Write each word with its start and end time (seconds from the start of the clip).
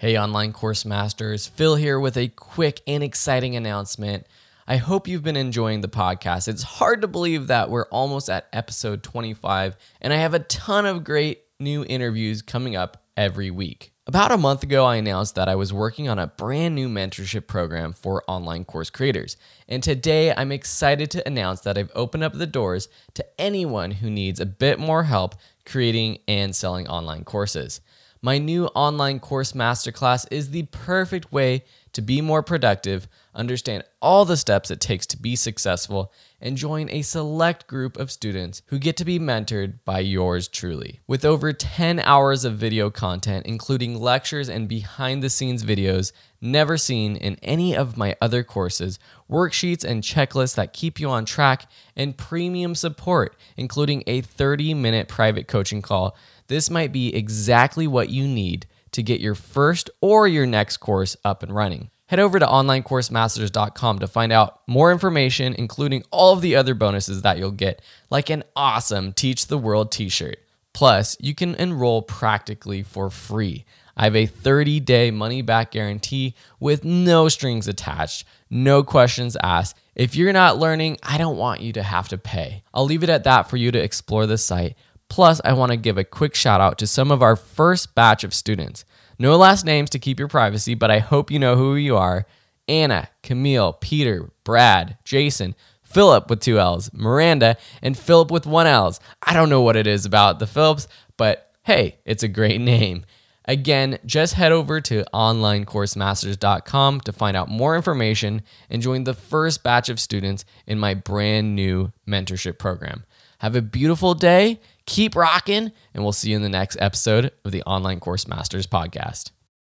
Hey, 0.00 0.16
online 0.16 0.52
course 0.52 0.84
masters, 0.84 1.48
Phil 1.48 1.74
here 1.74 1.98
with 1.98 2.16
a 2.16 2.28
quick 2.28 2.82
and 2.86 3.02
exciting 3.02 3.56
announcement. 3.56 4.28
I 4.64 4.76
hope 4.76 5.08
you've 5.08 5.24
been 5.24 5.34
enjoying 5.34 5.80
the 5.80 5.88
podcast. 5.88 6.46
It's 6.46 6.62
hard 6.62 7.00
to 7.00 7.08
believe 7.08 7.48
that 7.48 7.68
we're 7.68 7.88
almost 7.88 8.30
at 8.30 8.46
episode 8.52 9.02
25, 9.02 9.76
and 10.00 10.12
I 10.12 10.18
have 10.18 10.34
a 10.34 10.38
ton 10.38 10.86
of 10.86 11.02
great 11.02 11.42
new 11.58 11.84
interviews 11.84 12.42
coming 12.42 12.76
up 12.76 13.02
every 13.16 13.50
week. 13.50 13.92
About 14.06 14.30
a 14.30 14.38
month 14.38 14.62
ago, 14.62 14.84
I 14.84 14.94
announced 14.94 15.34
that 15.34 15.48
I 15.48 15.56
was 15.56 15.72
working 15.72 16.08
on 16.08 16.20
a 16.20 16.28
brand 16.28 16.76
new 16.76 16.88
mentorship 16.88 17.48
program 17.48 17.92
for 17.92 18.22
online 18.28 18.64
course 18.64 18.90
creators. 18.90 19.36
And 19.66 19.82
today, 19.82 20.32
I'm 20.32 20.52
excited 20.52 21.10
to 21.10 21.26
announce 21.26 21.62
that 21.62 21.76
I've 21.76 21.90
opened 21.96 22.22
up 22.22 22.34
the 22.34 22.46
doors 22.46 22.88
to 23.14 23.26
anyone 23.36 23.90
who 23.90 24.10
needs 24.10 24.38
a 24.38 24.46
bit 24.46 24.78
more 24.78 25.02
help 25.02 25.34
creating 25.66 26.20
and 26.28 26.54
selling 26.54 26.86
online 26.86 27.24
courses. 27.24 27.80
My 28.20 28.38
new 28.38 28.66
online 28.68 29.20
course 29.20 29.52
masterclass 29.52 30.26
is 30.30 30.50
the 30.50 30.64
perfect 30.64 31.32
way 31.32 31.64
to 31.98 32.02
be 32.02 32.20
more 32.20 32.44
productive, 32.44 33.08
understand 33.34 33.82
all 34.00 34.24
the 34.24 34.36
steps 34.36 34.70
it 34.70 34.80
takes 34.80 35.04
to 35.04 35.16
be 35.16 35.34
successful, 35.34 36.12
and 36.40 36.56
join 36.56 36.88
a 36.90 37.02
select 37.02 37.66
group 37.66 37.96
of 37.96 38.12
students 38.12 38.62
who 38.66 38.78
get 38.78 38.96
to 38.96 39.04
be 39.04 39.18
mentored 39.18 39.80
by 39.84 39.98
yours 39.98 40.46
truly. 40.46 41.00
With 41.08 41.24
over 41.24 41.52
10 41.52 41.98
hours 41.98 42.44
of 42.44 42.56
video 42.56 42.88
content, 42.88 43.46
including 43.46 43.98
lectures 43.98 44.48
and 44.48 44.68
behind 44.68 45.24
the 45.24 45.28
scenes 45.28 45.64
videos 45.64 46.12
never 46.40 46.76
seen 46.76 47.16
in 47.16 47.34
any 47.42 47.74
of 47.74 47.96
my 47.96 48.14
other 48.20 48.44
courses, 48.44 49.00
worksheets 49.28 49.82
and 49.82 50.04
checklists 50.04 50.54
that 50.54 50.72
keep 50.72 51.00
you 51.00 51.10
on 51.10 51.24
track, 51.24 51.68
and 51.96 52.16
premium 52.16 52.76
support, 52.76 53.34
including 53.56 54.04
a 54.06 54.20
30 54.20 54.72
minute 54.74 55.08
private 55.08 55.48
coaching 55.48 55.82
call 55.82 56.16
this 56.48 56.70
might 56.70 56.92
be 56.92 57.14
exactly 57.14 57.86
what 57.86 58.08
you 58.08 58.26
need 58.26 58.66
to 58.92 59.02
get 59.02 59.20
your 59.20 59.34
first 59.34 59.90
or 60.00 60.26
your 60.28 60.46
next 60.46 60.78
course 60.78 61.16
up 61.24 61.42
and 61.42 61.54
running. 61.54 61.90
Head 62.06 62.20
over 62.20 62.38
to 62.38 62.46
onlinecoursemasters.com 62.46 63.98
to 63.98 64.06
find 64.06 64.32
out 64.32 64.62
more 64.66 64.90
information, 64.90 65.54
including 65.54 66.04
all 66.10 66.32
of 66.32 66.40
the 66.40 66.56
other 66.56 66.74
bonuses 66.74 67.20
that 67.22 67.36
you'll 67.36 67.50
get, 67.50 67.82
like 68.08 68.30
an 68.30 68.44
awesome 68.56 69.12
Teach 69.12 69.46
the 69.46 69.58
World 69.58 69.92
t 69.92 70.08
shirt. 70.08 70.38
Plus, 70.72 71.16
you 71.20 71.34
can 71.34 71.54
enroll 71.56 72.00
practically 72.00 72.82
for 72.82 73.10
free. 73.10 73.66
I 73.94 74.04
have 74.04 74.16
a 74.16 74.26
30 74.26 74.80
day 74.80 75.10
money 75.10 75.42
back 75.42 75.72
guarantee 75.72 76.34
with 76.60 76.84
no 76.84 77.28
strings 77.28 77.68
attached, 77.68 78.24
no 78.48 78.82
questions 78.82 79.36
asked. 79.42 79.76
If 79.94 80.14
you're 80.14 80.32
not 80.32 80.56
learning, 80.56 80.98
I 81.02 81.18
don't 81.18 81.36
want 81.36 81.60
you 81.60 81.72
to 81.72 81.82
have 81.82 82.08
to 82.08 82.16
pay. 82.16 82.62
I'll 82.72 82.84
leave 82.84 83.02
it 83.02 83.10
at 83.10 83.24
that 83.24 83.50
for 83.50 83.56
you 83.56 83.72
to 83.72 83.82
explore 83.82 84.26
the 84.26 84.38
site 84.38 84.76
Plus, 85.08 85.40
I 85.44 85.52
want 85.52 85.72
to 85.72 85.76
give 85.76 85.98
a 85.98 86.04
quick 86.04 86.34
shout 86.34 86.60
out 86.60 86.78
to 86.78 86.86
some 86.86 87.10
of 87.10 87.22
our 87.22 87.36
first 87.36 87.94
batch 87.94 88.24
of 88.24 88.34
students. 88.34 88.84
No 89.18 89.36
last 89.36 89.64
names 89.64 89.90
to 89.90 89.98
keep 89.98 90.18
your 90.18 90.28
privacy, 90.28 90.74
but 90.74 90.90
I 90.90 90.98
hope 90.98 91.30
you 91.30 91.38
know 91.38 91.56
who 91.56 91.74
you 91.74 91.96
are 91.96 92.26
Anna, 92.68 93.08
Camille, 93.22 93.72
Peter, 93.72 94.30
Brad, 94.44 94.98
Jason, 95.04 95.54
Philip 95.82 96.28
with 96.28 96.40
two 96.40 96.58
L's, 96.58 96.92
Miranda, 96.92 97.56
and 97.80 97.96
Philip 97.96 98.30
with 98.30 98.46
one 98.46 98.66
L's. 98.66 99.00
I 99.22 99.32
don't 99.32 99.48
know 99.48 99.62
what 99.62 99.76
it 99.76 99.86
is 99.86 100.04
about 100.04 100.38
the 100.38 100.46
Phillips, 100.46 100.86
but 101.16 101.50
hey, 101.64 101.98
it's 102.04 102.22
a 102.22 102.28
great 102.28 102.60
name. 102.60 103.04
Again, 103.48 103.98
just 104.06 104.34
head 104.34 104.52
over 104.52 104.80
to 104.82 105.04
onlinecoursemasters.com 105.12 107.00
to 107.00 107.12
find 107.12 107.36
out 107.36 107.48
more 107.48 107.74
information 107.74 108.42
and 108.70 108.80
join 108.80 109.02
the 109.02 109.14
first 109.14 109.64
batch 109.64 109.88
of 109.88 109.98
students 109.98 110.44
in 110.66 110.78
my 110.78 110.94
brand 110.94 111.56
new 111.56 111.90
mentorship 112.06 112.58
program. 112.58 113.04
Have 113.38 113.56
a 113.56 113.62
beautiful 113.62 114.14
day 114.14 114.60
Keep 114.88 115.16
rocking, 115.16 115.70
and 115.92 116.02
we'll 116.02 116.14
see 116.14 116.30
you 116.30 116.36
in 116.36 116.42
the 116.42 116.48
next 116.48 116.78
episode 116.80 117.30
of 117.44 117.52
the 117.52 117.62
Online 117.64 118.00
Course 118.00 118.26
Masters 118.26 118.66
podcast. 118.66 119.32